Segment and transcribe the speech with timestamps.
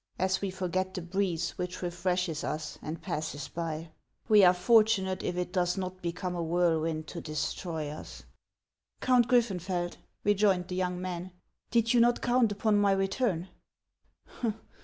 [0.17, 3.91] "as we forget the breeze which refreshes us and passes by:
[4.27, 8.23] we are fortunate if it does not become a whirlwind to destroy us."'•
[9.05, 13.49] Count Gviffeufeld." rejoined the young man, ~ did you not count upon my return